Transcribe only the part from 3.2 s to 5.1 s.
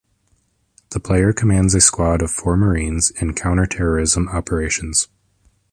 counter-terrorism operations.